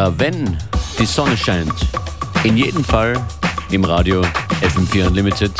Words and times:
Ja, 0.00 0.10
wenn 0.16 0.56
die 0.98 1.04
Sonne 1.04 1.36
scheint, 1.36 1.74
in 2.42 2.56
jedem 2.56 2.82
Fall 2.82 3.22
im 3.70 3.84
Radio 3.84 4.22
FM4 4.62 5.08
Unlimited. 5.08 5.52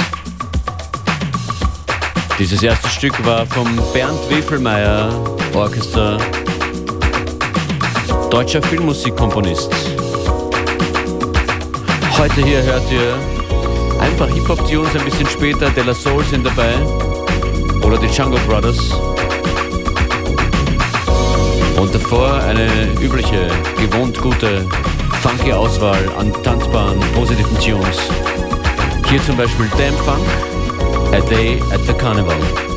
Dieses 2.38 2.62
erste 2.62 2.88
Stück 2.88 3.22
war 3.26 3.44
vom 3.44 3.68
Bernd 3.92 4.18
Wefelmeier 4.30 5.12
Orchester, 5.52 6.16
deutscher 8.30 8.62
Filmmusikkomponist. 8.62 9.70
Heute 12.16 12.42
hier 12.42 12.62
hört 12.62 12.90
ihr 12.90 13.18
ein 14.00 14.16
paar 14.16 14.28
Hip-Hop-Tunes, 14.28 14.96
ein 14.96 15.04
bisschen 15.04 15.28
später 15.28 15.68
De 15.68 15.84
La 15.84 15.92
Soul 15.92 16.24
sind 16.24 16.46
dabei 16.46 16.76
oder 17.82 17.98
die 17.98 18.06
Jungle 18.06 18.40
Brothers. 18.46 19.09
Und 21.80 21.94
davor 21.94 22.34
eine 22.34 22.68
übliche, 23.00 23.48
gewohnt 23.78 24.20
gute, 24.20 24.66
funky 25.22 25.50
Auswahl 25.50 25.98
an 26.18 26.30
tanzbaren, 26.42 27.00
positiven 27.14 27.58
Tunes. 27.58 27.98
Hier 29.08 29.22
zum 29.24 29.38
Beispiel 29.38 29.66
Damn 29.78 29.94
Funk, 30.04 30.26
A 31.14 31.20
Day 31.30 31.58
at 31.72 31.80
the 31.86 31.94
Carnival. 31.94 32.69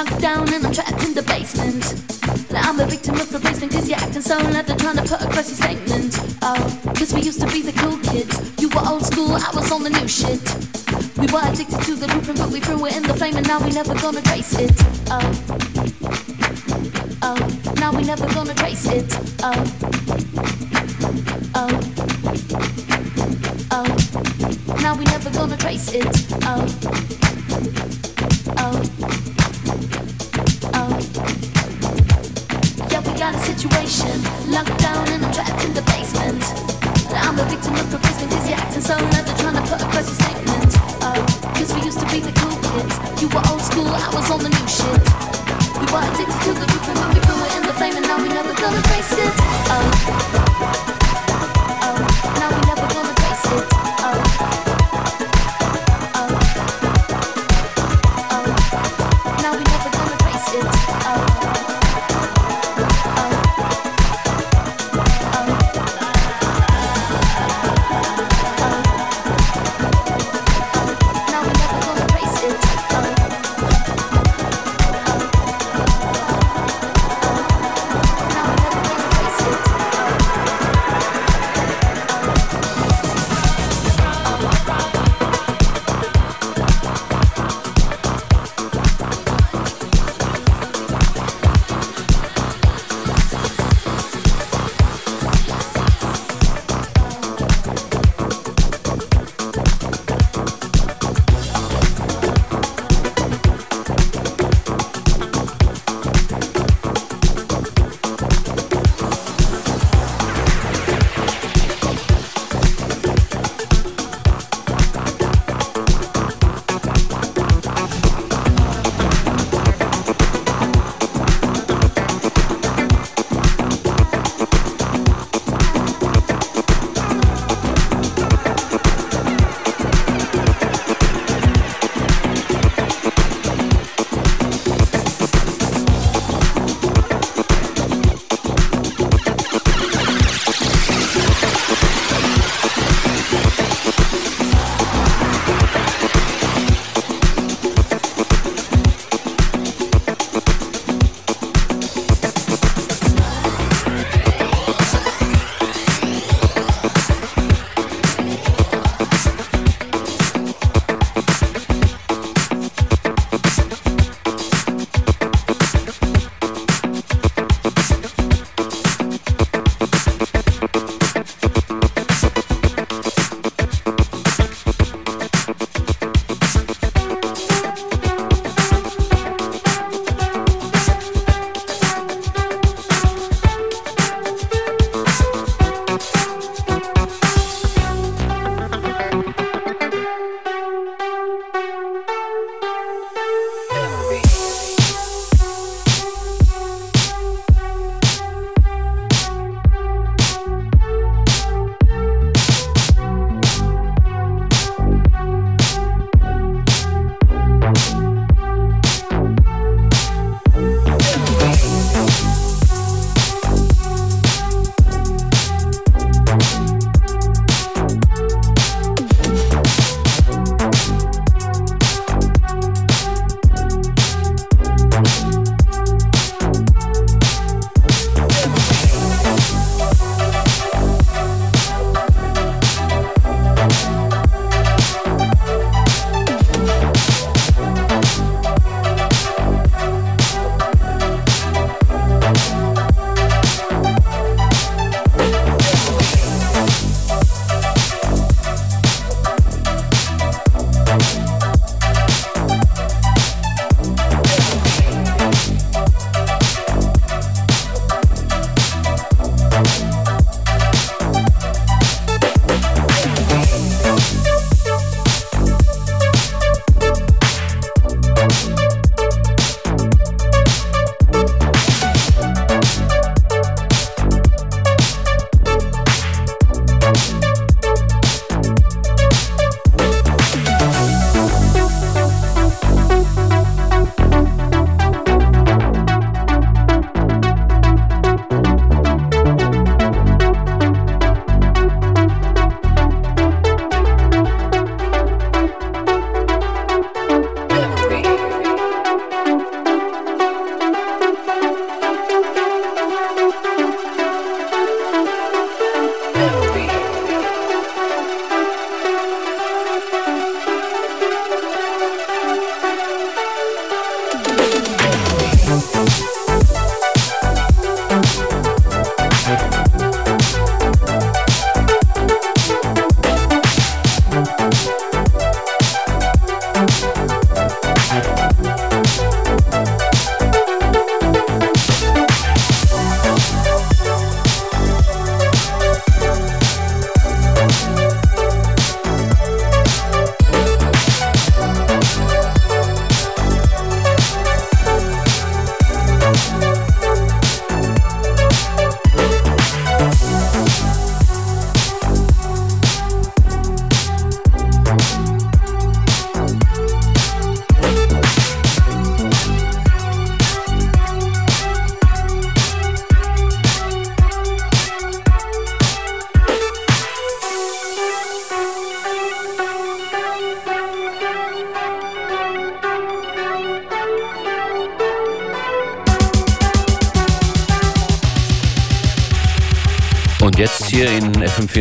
Locked 0.00 0.22
down 0.22 0.50
and 0.54 0.64
I'm 0.64 0.72
trapped 0.72 1.04
in 1.04 1.12
the 1.12 1.20
basement. 1.20 1.84
Now 2.50 2.70
I'm 2.70 2.80
a 2.80 2.86
victim 2.86 3.16
of 3.16 3.30
replacement 3.34 3.70
cause 3.70 3.86
you're 3.86 3.98
acting 3.98 4.22
so 4.22 4.38
loud 4.38 4.64
they're 4.64 4.74
trying 4.78 4.96
to 4.96 5.02
put 5.02 5.20
across 5.20 5.50
your 5.50 5.60
statement. 5.60 6.16
Oh, 6.40 6.56
cause 6.96 7.12
we 7.12 7.20
used 7.20 7.38
to 7.42 7.46
be 7.48 7.60
the 7.60 7.72
cool 7.72 7.98
kids. 7.98 8.32
You 8.58 8.70
were 8.70 8.80
old 8.88 9.04
school, 9.04 9.32
I 9.32 9.50
was 9.52 9.70
on 9.70 9.82
the 9.82 9.90
new 9.90 10.08
shit. 10.08 10.40
We 11.18 11.26
were 11.30 11.44
addicted 11.44 11.82
to 11.84 11.96
the 11.96 12.06
blueprint, 12.06 12.38
but 12.38 12.48
we 12.48 12.60
threw 12.60 12.82
it 12.86 12.96
in 12.96 13.02
the 13.02 13.12
flame 13.12 13.36
and 13.36 13.46
now 13.46 13.60
we 13.62 13.72
never 13.72 13.92
gonna 14.00 14.22
trace 14.22 14.54
it. 14.58 14.72
Oh. 15.10 15.20
Oh, 17.20 17.36
now 17.76 17.92
we 17.92 18.02
never 18.02 18.26
gonna 18.32 18.54
trace 18.54 18.86
it. 18.86 19.04
Oh. 19.44 19.52
Oh. 21.54 21.68
Oh. 23.70 23.84
Now 24.80 24.94
we 24.96 25.04
never 25.04 25.28
gonna 25.28 25.58
trace 25.58 25.92
it. 25.92 26.08
Oh. 26.46 26.64
Oh. 28.56 28.82
Oh. 29.02 29.29
Situation. 33.60 34.16
Locked 34.48 34.78
down 34.78 35.06
and 35.08 35.24
I'm 35.24 35.32
trapped 35.32 35.62
in 35.64 35.74
the 35.74 35.82
basement. 35.82 36.40
I'm 37.12 37.38
a 37.38 37.44
victim 37.44 37.74
of 37.74 37.92
replacement. 37.92 38.32
Is 38.32 38.48
you 38.48 38.54
acting 38.54 38.80
so 38.80 38.94
loud 38.96 39.24
they're 39.26 39.36
trying 39.36 39.58
to 39.60 39.64
put 39.68 39.82
across 39.82 40.06
your 40.08 40.16
statement? 40.16 40.70
Oh, 41.04 41.20
cause 41.54 41.68
we 41.74 41.82
used 41.84 42.00
to 42.00 42.06
be 42.08 42.20
the 42.20 42.32
cool 42.40 42.56
kids. 42.56 42.94
You 43.20 43.28
were 43.28 43.44
old 43.52 43.60
school, 43.60 43.92
I 43.92 44.08
was 44.16 44.30
on 44.30 44.40
the 44.40 44.48
new 44.48 44.68
shit. 44.68 45.02
We 45.76 45.86
were 45.92 46.04
addicted 46.08 46.40
to 46.40 46.52
the 46.56 46.66
roof 46.72 46.88
and 46.88 46.98
when 47.00 47.08
we 47.12 47.20
threw 47.20 47.36
it 47.44 47.52
in 47.58 47.62
the 47.68 47.74
flame 47.76 47.96
and 48.00 48.06
now 48.08 48.16
we 48.22 48.28
never 48.28 48.54
gonna 48.56 48.82
trace 48.88 49.12
it. 49.12 49.32
Oh, 49.68 50.99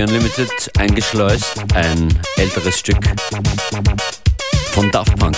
Unlimited 0.10 0.72
eingeschleust, 0.80 1.63
ein 1.75 2.10
älteres 2.38 2.80
Stück 2.80 2.98
von 4.72 4.89
Daft 4.89 5.16
Punk. 5.20 5.38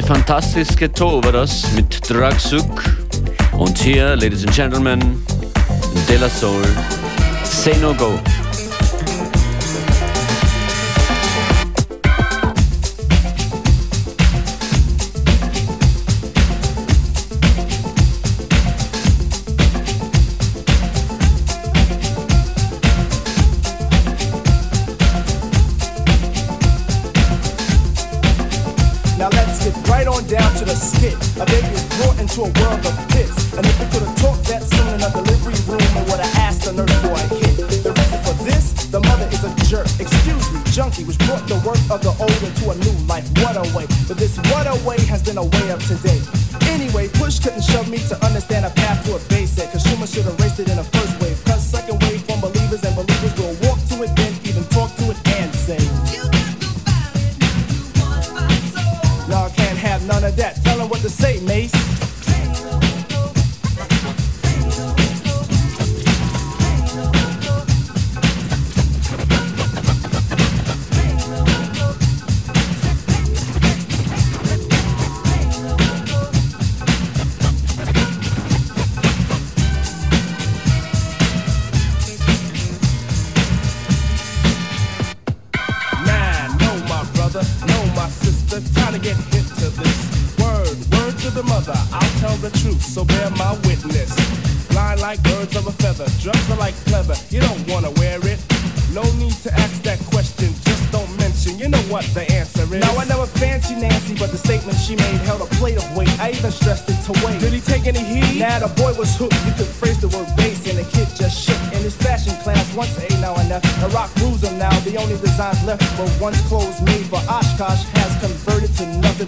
De 0.00 0.06
Fantastiske 0.06 0.90
das 1.30 1.72
mit 1.72 2.08
Dragsuk. 2.08 2.84
Und 3.52 3.76
hier, 3.76 4.16
Ladies 4.16 4.46
and 4.46 4.54
Gentlemen, 4.54 5.22
De 6.08 6.16
La 6.16 6.30
Soul, 6.30 6.64
Say 7.44 7.76
No 7.82 7.92
Go. 7.92 8.18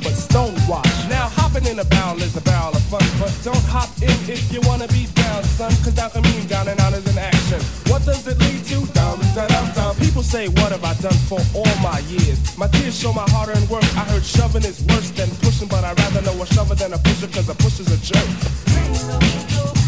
But 0.03 0.13
stonewash. 0.13 1.09
Now 1.09 1.29
hopping 1.29 1.67
in 1.67 1.79
a 1.79 1.85
barrel 1.85 2.21
is 2.21 2.37
a 2.37 2.41
barrel 2.43 2.75
of 2.75 2.83
fun, 2.91 3.07
but 3.19 3.33
don't 3.43 3.65
hop 3.71 3.91
in 4.03 4.11
if 4.29 4.53
you 4.53 4.61
wanna 4.63 4.89
be 4.89 5.07
down, 5.15 5.43
son, 5.45 5.71
cause 5.83 5.95
down 5.95 6.11
can 6.11 6.23
mean 6.23 6.47
down 6.47 6.69
and 6.69 6.79
out 6.81 6.93
is 6.93 7.07
an 7.07 7.19
action. 7.19 7.61
What 7.91 8.05
does 8.05 8.27
it 8.27 8.39
lead 8.39 8.65
to? 8.67 8.87
Down, 8.93 9.19
down, 9.35 9.49
down, 9.49 9.75
down. 9.75 9.95
People 9.97 10.23
say, 10.23 10.49
what 10.49 10.73
have 10.73 10.85
I 10.85 10.95
done 10.95 11.19
for 11.31 11.41
all 11.55 11.75
my 11.81 12.01
years? 12.11 12.39
My 12.59 12.67
tears 12.69 12.99
show 12.99 13.13
my 13.13 13.27
hard-earned 13.31 13.69
work. 13.71 13.85
I 13.97 14.05
heard 14.11 14.25
shoving 14.25 14.65
is 14.65 14.83
worse 14.85 15.11
than 15.13 15.29
pushing, 15.43 15.69
but 15.69 15.85
I'd 15.85 15.99
rather 15.99 16.23
know 16.23 16.43
a 16.43 16.47
shover 16.47 16.75
than 16.75 16.93
a 16.93 16.99
pusher, 16.99 17.29
cause 17.29 17.49
a 17.49 17.55
pusher's 17.55 17.91
a 17.91 17.99
jerk. 18.03 19.82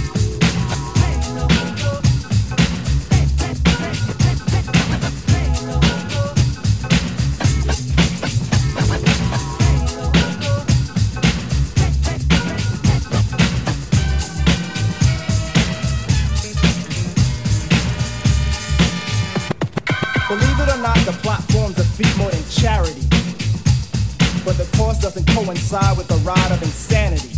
Coincide 25.35 25.97
with 25.97 26.11
a 26.11 26.17
ride 26.19 26.53
of 26.53 26.63
insanity? 26.63 27.29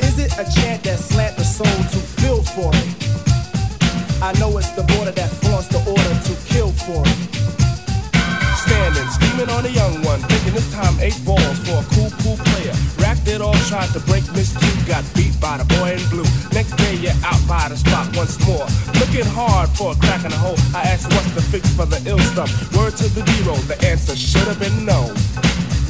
Is 0.00 0.18
it 0.18 0.32
a 0.38 0.44
chant 0.54 0.82
that 0.84 0.98
slant 0.98 1.36
the 1.36 1.44
soul 1.44 1.66
to 1.66 1.98
feel 2.20 2.42
for 2.42 2.70
it? 2.72 4.22
I 4.22 4.32
know 4.38 4.56
it's 4.58 4.70
the 4.72 4.82
border 4.82 5.12
that 5.12 5.30
flaunts 5.42 5.68
the 5.68 5.78
order 5.78 6.14
to 6.28 6.34
kill 6.46 6.70
for 6.72 7.02
it. 7.04 7.18
Standing, 8.56 9.08
scheming 9.10 9.50
on 9.50 9.66
a 9.66 9.70
young 9.70 10.02
one, 10.02 10.20
thinking 10.20 10.54
this 10.54 10.72
time 10.72 10.98
eight 11.00 11.18
balls 11.24 11.58
for 11.66 11.82
a 11.82 11.86
cool, 11.94 12.10
cool 12.22 12.36
player. 12.36 12.74
It 13.40 13.44
all, 13.44 13.54
tried 13.72 13.88
to 13.96 14.00
break 14.00 14.20
Miss 14.36 14.52
Q, 14.52 14.68
got 14.84 15.00
beat 15.16 15.32
by 15.40 15.56
the 15.56 15.64
boy 15.80 15.96
in 15.96 16.04
blue. 16.12 16.28
Next 16.52 16.76
day 16.76 17.00
you're 17.00 17.16
out 17.24 17.40
by 17.48 17.72
the 17.72 17.76
spot 17.80 18.14
once 18.14 18.36
more. 18.44 18.68
Looking 19.00 19.24
hard 19.32 19.70
for 19.72 19.92
a 19.92 19.96
crack 19.96 20.28
in 20.28 20.30
the 20.30 20.36
hole. 20.36 20.60
I 20.76 20.84
asked 20.84 21.08
what's 21.08 21.32
the 21.32 21.40
fix 21.40 21.64
for 21.72 21.86
the 21.86 21.96
ill 22.04 22.18
stuff. 22.18 22.52
Word 22.76 23.00
to 23.00 23.08
the 23.08 23.24
zero, 23.32 23.56
the 23.64 23.80
answer 23.80 24.14
should 24.14 24.44
have 24.44 24.60
been 24.60 24.84
no. 24.84 25.08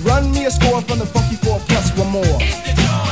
Run 0.07 0.31
me 0.31 0.47
a 0.47 0.51
score 0.53 0.81
from 0.81 1.01
the 1.01 1.07
funky 1.11 1.35
four 1.43 1.59
plus 1.67 1.91
one 1.99 2.23
more. 2.23 2.39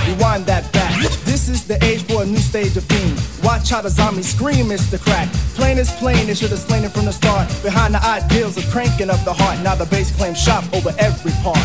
Rewind 0.07 0.47
that 0.47 0.71
back. 0.73 0.95
This 1.27 1.49
is 1.49 1.67
the 1.67 1.75
age 1.83 2.07
for 2.07 2.23
a 2.23 2.27
new 2.27 2.39
stage 2.39 2.77
of 2.77 2.85
fiend. 2.85 3.19
Watch 3.43 3.71
how 3.71 3.83
the 3.83 3.91
zombies 3.91 4.31
scream, 4.31 4.71
it's 4.71 4.87
the 4.87 4.99
crack. 4.99 5.27
Plain 5.59 5.79
is 5.79 5.91
plain, 5.99 6.29
they 6.29 6.35
should 6.39 6.51
have 6.51 6.63
slain 6.63 6.85
it 6.85 6.93
from 6.93 7.07
the 7.07 7.13
start. 7.13 7.51
Behind 7.65 7.93
the 7.93 8.03
ideals 8.07 8.57
of 8.57 8.71
cranking 8.71 9.11
up 9.11 9.19
the 9.25 9.35
heart. 9.35 9.59
Now 9.65 9.75
the 9.75 9.87
bass 9.87 10.15
claims 10.15 10.39
shop 10.41 10.63
over 10.73 10.95
every 11.01 11.33
part. 11.43 11.59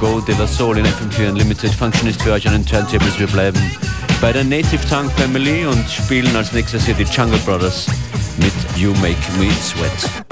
Go 0.00 0.20
de 0.20 0.34
la 0.36 0.48
Soul 0.48 0.78
in 0.78 0.84
FM4 0.84 1.28
Unlimited. 1.28 1.72
Functionist 1.72 2.22
für 2.22 2.32
euch 2.32 2.44
an 2.48 2.54
den 2.54 2.66
Turntables. 2.66 3.20
Wir 3.20 3.28
bleiben 3.28 3.60
bei 4.20 4.32
der 4.32 4.42
Native 4.42 4.84
Tongue 4.88 5.10
Family 5.16 5.64
und 5.64 5.88
spielen 5.88 6.34
als 6.34 6.52
nächstes 6.52 6.86
hier 6.86 6.94
die 6.94 7.04
Jungle 7.04 7.38
Brothers 7.44 7.86
mit 8.38 8.52
You 8.76 8.92
Make 8.94 9.16
Me 9.38 9.48
Sweat. 9.62 10.29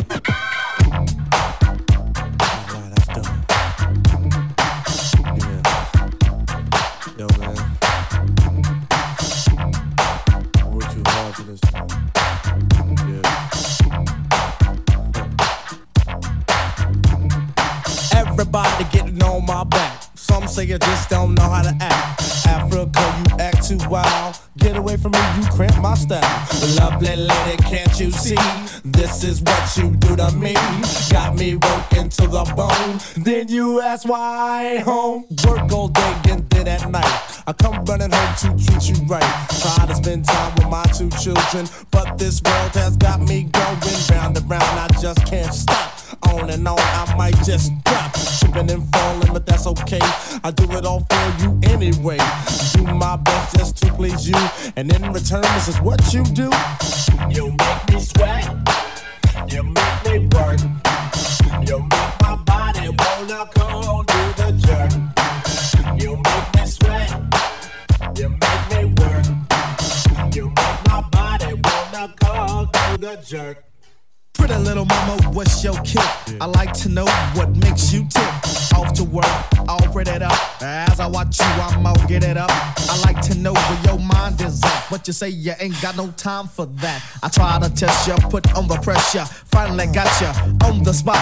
Get 23.88 24.76
away 24.76 24.98
from 24.98 25.12
me, 25.12 25.18
you 25.38 25.48
cramp 25.48 25.80
my 25.80 25.94
style. 25.94 26.20
Lovely 26.76 27.16
lady, 27.16 27.56
can't 27.62 27.98
you 27.98 28.10
see? 28.10 28.36
This 28.84 29.24
is 29.24 29.40
what 29.40 29.76
you 29.78 29.96
do 29.96 30.14
to 30.16 30.30
me. 30.32 30.52
Got 31.10 31.36
me 31.36 31.56
working 31.56 32.10
to 32.10 32.26
the 32.26 32.44
bone. 32.54 33.00
Then 33.24 33.48
you 33.48 33.80
ask 33.80 34.06
why 34.06 34.78
home. 34.84 35.24
Work 35.46 35.72
all 35.72 35.88
day 35.88 36.20
and 36.28 36.50
then 36.50 36.68
at 36.68 36.90
night. 36.90 37.42
I 37.46 37.54
come 37.54 37.82
running 37.86 38.10
home 38.12 38.34
to 38.58 38.64
treat 38.64 38.90
you 38.90 39.06
right. 39.06 39.48
Try 39.62 39.86
to 39.86 39.94
spend 39.94 40.26
time 40.26 40.54
with 40.56 40.68
my 40.68 40.84
two 40.84 41.08
children. 41.10 41.66
But 41.90 42.18
this 42.18 42.42
world 42.42 42.72
has 42.74 42.94
got 42.98 43.22
me 43.22 43.44
going 43.44 43.78
round 44.10 44.36
and 44.36 44.50
round. 44.50 44.64
I 44.64 44.88
just 45.00 45.24
can't 45.24 45.54
stop 45.54 45.97
on 46.28 46.50
and 46.50 46.66
on. 46.66 46.78
I 46.78 47.14
might 47.16 47.36
just 47.44 47.72
drop 47.84 48.16
shipping 48.16 48.70
and 48.70 48.88
falling, 48.92 49.32
but 49.32 49.46
that's 49.46 49.66
okay. 49.66 50.00
I 50.44 50.50
do 50.50 50.64
it 50.76 50.84
all 50.84 51.06
for 51.08 51.42
you 51.42 51.58
anyway. 51.64 52.18
Do 52.72 52.82
my 52.82 53.16
best 53.16 53.56
just 53.56 53.76
to 53.78 53.92
please 53.92 54.28
you, 54.28 54.36
and 54.76 54.92
in 54.92 55.12
return, 55.12 55.42
this 55.42 55.68
is 55.68 55.80
what 55.80 56.12
you 56.12 56.22
do. 56.24 56.50
You 57.30 57.50
make 57.50 57.88
me 57.90 58.00
sweat. 58.00 58.44
You 59.50 59.62
make 59.62 60.04
me 60.06 60.28
work. 60.34 60.60
You 61.66 61.80
make 61.80 62.20
my 62.22 62.36
body 62.46 62.88
wanna 62.88 63.48
go 63.54 64.02
do 64.02 64.22
the 64.36 64.52
jerk. 64.64 64.92
You 66.00 66.16
make 66.16 66.54
me 66.54 66.66
sweat. 66.66 67.10
You 68.16 68.28
make 68.28 68.64
me 68.72 68.94
work. 69.00 69.26
You 70.34 70.48
make 70.48 70.86
my 70.86 71.02
body 71.10 71.54
wanna 71.54 72.14
go 72.20 72.68
do 72.72 72.96
the 72.98 73.22
jerk. 73.24 73.67
Pretty 74.38 74.54
little 74.54 74.84
mama, 74.86 75.20
what's 75.32 75.62
your 75.62 75.74
kick? 75.82 76.00
I 76.40 76.46
like 76.46 76.72
to 76.84 76.88
know 76.88 77.06
what 77.34 77.54
makes 77.56 77.92
you 77.92 78.06
tick. 78.08 78.32
Off 78.74 78.92
to 78.94 79.04
work, 79.04 79.26
all 79.68 79.78
it 80.06 80.22
up. 80.22 80.62
As 80.62 81.00
I 81.00 81.06
watch 81.06 81.40
you, 81.40 81.46
I'm 81.46 81.84
all 81.84 81.94
get 82.06 82.22
it 82.22 82.36
up. 82.36 82.50
I 82.50 83.00
like 83.04 83.20
to 83.22 83.34
know 83.36 83.52
where 83.52 83.80
your 83.84 83.98
mind 83.98 84.40
is 84.40 84.62
at. 84.62 84.86
But 84.90 85.06
you 85.06 85.12
say 85.12 85.28
you 85.28 85.52
ain't 85.58 85.80
got 85.82 85.96
no 85.96 86.08
time 86.12 86.46
for 86.46 86.66
that. 86.66 87.02
I 87.22 87.28
try 87.28 87.58
to 87.58 87.68
test 87.74 88.06
you, 88.06 88.14
put 88.28 88.54
on 88.54 88.68
the 88.68 88.76
pressure. 88.76 89.24
Finally 89.50 89.86
got 89.86 90.08
you 90.20 90.28
on 90.66 90.84
the 90.84 90.92
spot. 90.92 91.18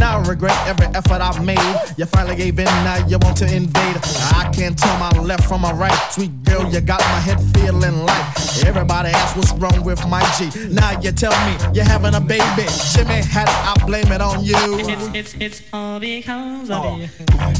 Now 0.00 0.18
I 0.18 0.28
regret 0.28 0.56
every 0.66 0.86
effort 0.86 1.20
I 1.20 1.38
made. 1.42 1.58
You 1.96 2.06
finally 2.06 2.36
gave 2.36 2.58
in, 2.58 2.64
now 2.64 3.06
you 3.06 3.18
want 3.22 3.36
to 3.38 3.46
invade. 3.46 3.96
I 4.34 4.50
can't 4.52 4.76
tell 4.76 4.98
my 4.98 5.10
left 5.20 5.44
from 5.46 5.60
my 5.60 5.72
right. 5.72 5.96
Sweet 6.10 6.32
girl, 6.44 6.68
you 6.70 6.80
got 6.80 7.00
my 7.00 7.20
head 7.20 7.40
feeling 7.54 8.04
like 8.04 8.64
everybody 8.64 9.10
asks 9.10 9.36
what's 9.36 9.52
wrong 9.52 9.84
with 9.84 10.04
my 10.08 10.22
G. 10.36 10.50
Now 10.70 11.00
you 11.00 11.12
tell 11.12 11.36
me 11.46 11.56
you're 11.74 11.84
having 11.84 12.14
a 12.14 12.20
baby. 12.20 12.55
Jimmy 12.64 13.20
had 13.22 13.48
I 13.48 13.74
blame 13.86 14.10
it 14.12 14.20
on 14.22 14.42
you. 14.42 14.54
It's, 14.78 15.14
it's, 15.14 15.34
it's 15.40 15.62
all 15.74 16.00
because 16.00 16.70
of 16.70 16.84
Oh. 16.84 16.96
you. 16.96 17.08
Oh, 17.38 17.52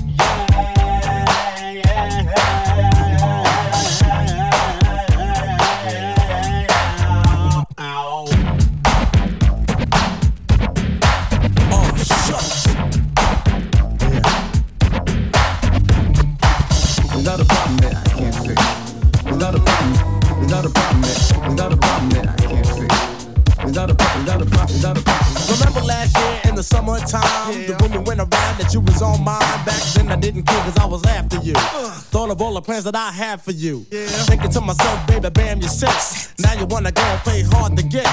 year 26.72 26.78
in 26.78 26.96
the 26.96 27.06
summertime, 27.06 27.76
rumor 27.80 28.00
went 28.02 28.20
around 28.20 28.58
that 28.58 28.72
you 28.72 28.80
was 28.80 29.02
on 29.02 29.22
mine. 29.22 29.40
Back 29.64 29.82
then 29.94 30.08
I 30.08 30.16
didn't 30.16 30.44
care 30.44 30.60
cause 30.62 30.76
I 30.78 30.86
was 30.86 31.04
after 31.04 31.38
you. 31.38 31.54
Uh. 31.56 31.90
Thought 32.10 32.30
of 32.30 32.40
all 32.42 32.54
the 32.54 32.62
plans 32.62 32.84
that 32.84 32.96
I 32.96 33.10
had 33.10 33.40
for 33.40 33.52
you. 33.52 33.86
Yeah. 33.90 34.06
Thinking 34.26 34.50
to 34.50 34.60
myself, 34.60 35.06
baby, 35.06 35.30
bam, 35.30 35.60
you're 35.60 35.68
six. 35.68 36.34
Now 36.38 36.54
you 36.54 36.66
wanna 36.66 36.92
go 36.92 37.02
and 37.02 37.20
play 37.20 37.42
hard 37.42 37.76
to 37.76 37.82
get. 37.82 38.06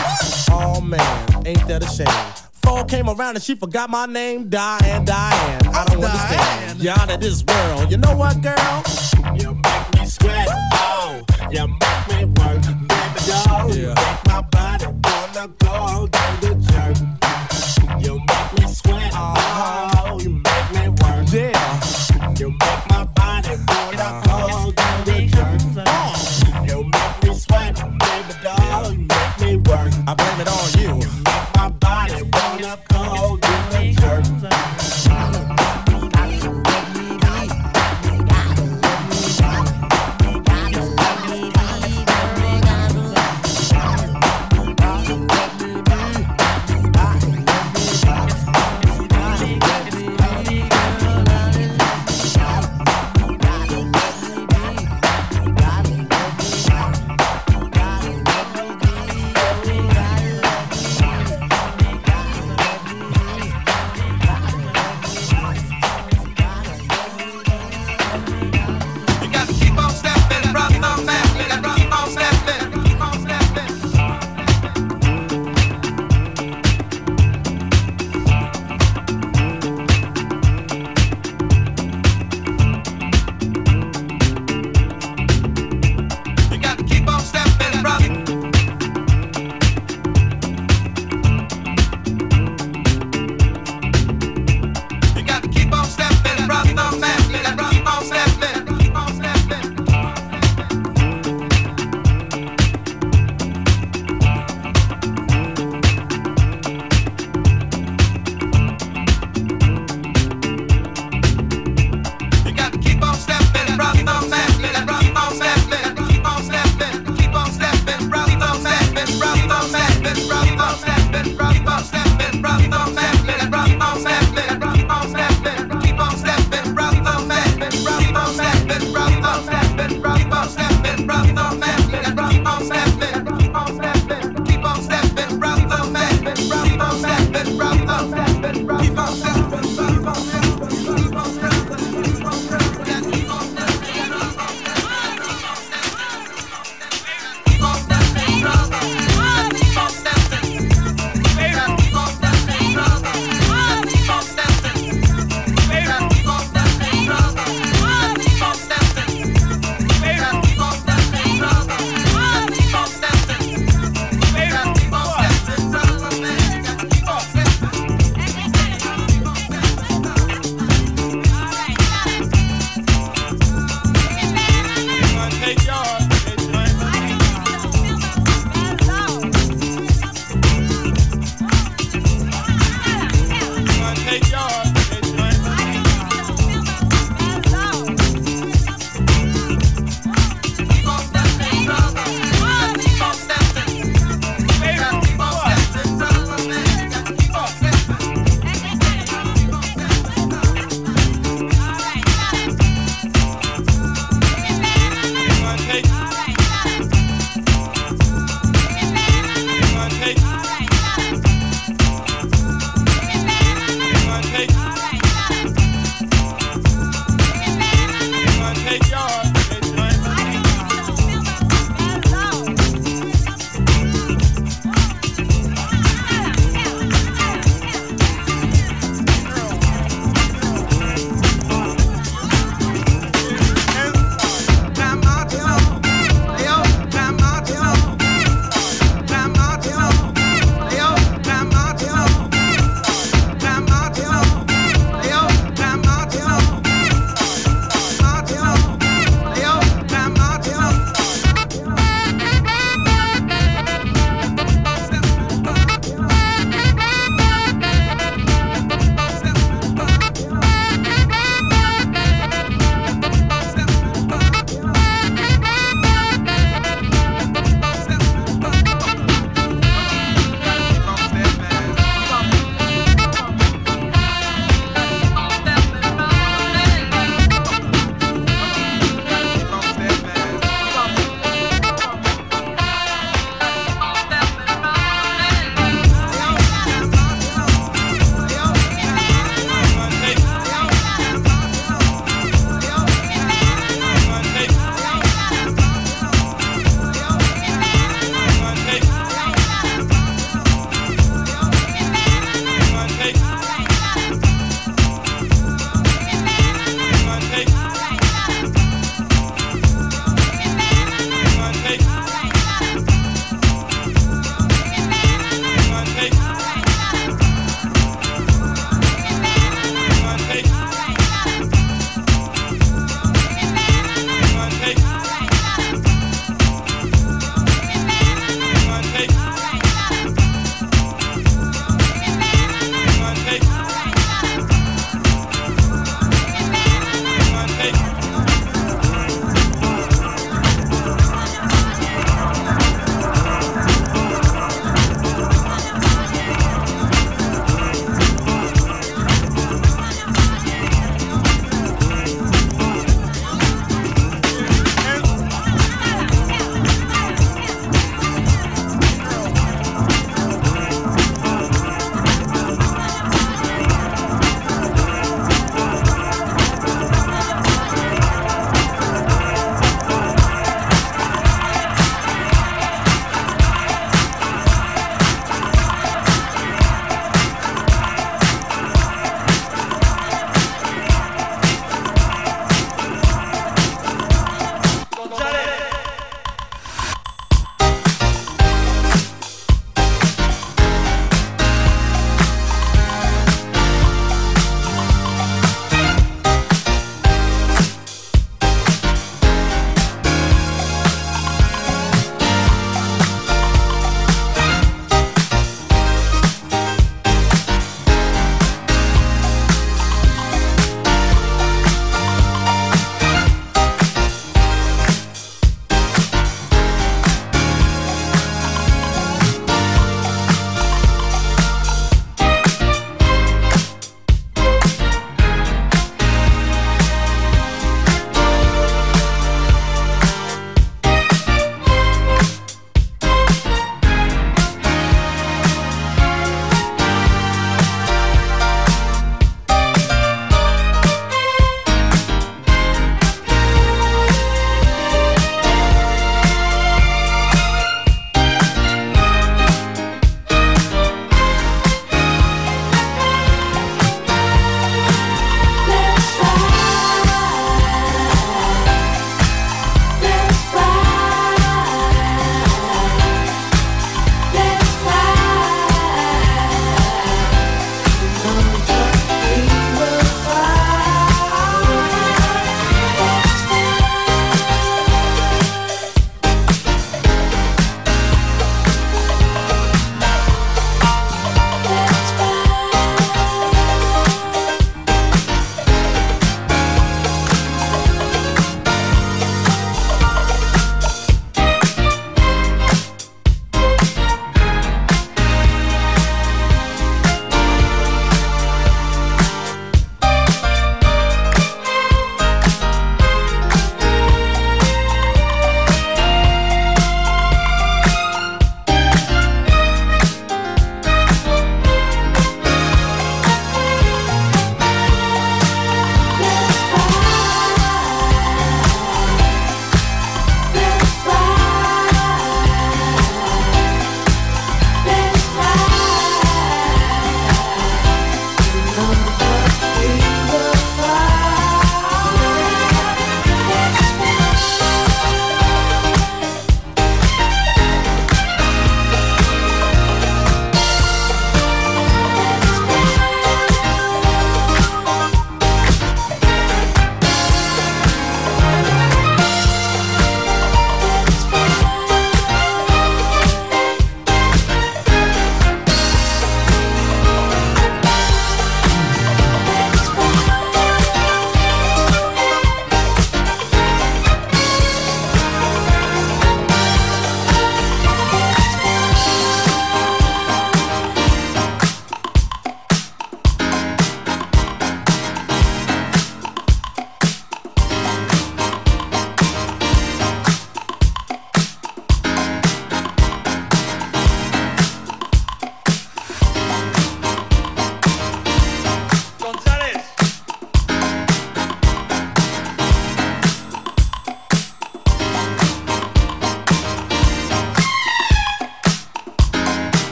Oh 0.52 0.82
man, 0.82 1.48
ain't 1.48 1.68
that 1.68 1.84
a 1.84 1.88
shame? 1.88 2.08
Fall 2.64 2.86
came 2.86 3.10
around 3.10 3.36
and 3.36 3.44
she 3.44 3.56
forgot 3.56 3.90
my 3.90 4.06
name, 4.06 4.50
Diane, 4.50 5.04
Diane. 5.04 5.68
I 5.68 5.86
don't 5.86 6.04
understand. 6.04 6.82
You're 6.82 6.94
out 6.94 7.12
of 7.12 7.20
this 7.20 7.44
world. 7.44 7.92
You 7.92 7.98
know 7.98 8.16
what, 8.16 8.42
girl? 8.42 8.84
You 9.36 9.54
make 9.54 10.02
me 10.02 10.06
sweat. 10.08 10.48
Oh, 10.74 11.26
you 11.52 11.68
make 11.68 12.08
me 12.10 12.26
work, 12.26 12.62
baby 12.88 13.14
doll. 13.28 13.76
You 13.76 13.94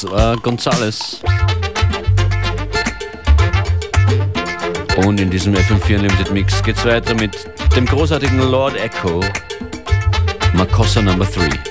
Carlos 0.00 0.04
äh, 0.04 0.36
Gonzalez. 0.42 1.20
Und 4.96 5.20
in 5.20 5.30
diesem 5.30 5.54
FM4 5.54 5.96
Unlimited 5.96 6.30
Mix 6.32 6.62
geht's 6.62 6.84
weiter 6.84 7.14
mit 7.14 7.36
dem 7.74 7.86
großartigen 7.86 8.38
Lord 8.38 8.76
Echo, 8.76 9.20
Makossa 10.54 11.00
Number 11.02 11.24
3. 11.26 11.69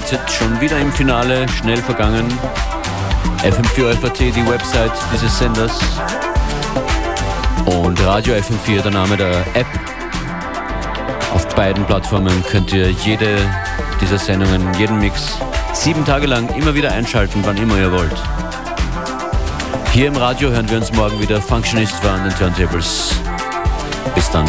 MZ 0.00 0.18
schon 0.30 0.60
wieder 0.60 0.78
im 0.78 0.90
Finale, 0.92 1.46
schnell 1.48 1.76
vergangen. 1.76 2.26
FM4 3.42 3.94
FAT, 4.00 4.20
die 4.20 4.46
Website 4.48 4.92
dieses 5.12 5.38
Senders. 5.38 5.78
Und 7.66 8.02
Radio 8.04 8.34
FM4, 8.34 8.82
der 8.82 8.92
Name 8.92 9.16
der 9.16 9.40
App. 9.54 9.66
Auf 11.34 11.46
beiden 11.54 11.84
Plattformen 11.84 12.42
könnt 12.48 12.72
ihr 12.72 12.90
jede 12.90 13.38
dieser 14.00 14.18
Sendungen, 14.18 14.72
jeden 14.78 14.98
Mix, 14.98 15.38
sieben 15.74 16.04
Tage 16.04 16.26
lang 16.26 16.48
immer 16.54 16.74
wieder 16.74 16.92
einschalten, 16.92 17.42
wann 17.44 17.58
immer 17.58 17.76
ihr 17.76 17.92
wollt. 17.92 18.16
Hier 19.92 20.06
im 20.06 20.16
Radio 20.16 20.50
hören 20.50 20.68
wir 20.70 20.78
uns 20.78 20.92
morgen 20.92 21.20
wieder. 21.20 21.42
Functionist 21.42 22.02
war 22.04 22.14
an 22.14 22.24
den 22.24 22.34
Turntables. 22.36 23.14
Bis 24.14 24.30
dann. 24.30 24.48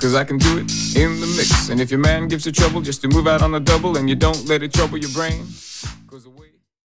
Cause 0.00 0.14
I 0.14 0.22
can 0.22 0.38
do 0.38 0.58
it 0.58 0.70
in 0.96 1.20
the 1.20 1.26
mix. 1.26 1.70
And 1.70 1.80
if 1.80 1.90
your 1.90 1.98
man 1.98 2.28
gives 2.28 2.46
you 2.46 2.52
trouble, 2.52 2.80
just 2.80 3.02
to 3.02 3.08
move 3.08 3.26
out 3.26 3.42
on 3.42 3.50
the 3.50 3.58
double 3.58 3.98
and 3.98 4.08
you 4.08 4.14
don't 4.14 4.46
let 4.46 4.62
it 4.62 4.72
trouble 4.72 4.96
your 4.96 5.10
brain. 5.10 5.44